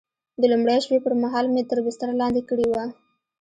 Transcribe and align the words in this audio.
د 0.41 0.43
لومړۍ 0.51 0.77
شپې 0.83 0.97
پر 1.05 1.13
مهال 1.23 1.45
مې 1.53 1.63
تر 1.69 1.77
بستر 1.85 2.09
لاندې 2.21 2.41
کړې 2.49 2.65
وه. 2.71 2.83